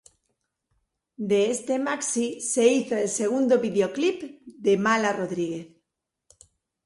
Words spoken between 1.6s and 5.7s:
maxi se hizo el segundo videoclip de Mala Rodríguez.